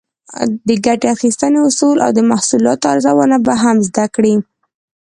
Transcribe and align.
د 0.67 0.69
ګټې 0.85 1.07
اخیستنې 1.15 1.59
اصول 1.67 1.97
او 2.05 2.11
د 2.17 2.19
محصولاتو 2.31 2.85
ارزونه 2.93 3.37
به 3.45 3.53
هم 3.63 3.77
زده 3.87 4.05
کړئ. 4.15 4.35